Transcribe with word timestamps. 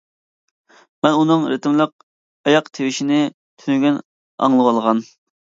مەن 1.05 1.17
ئۇنىڭ 1.19 1.45
رىتىملىق 1.53 1.91
ئاياق 2.49 2.73
تىۋىشىنى 2.79 3.21
تۈنۈگۈن 3.67 4.01
ئاڭلىۋالغان. 4.01 5.05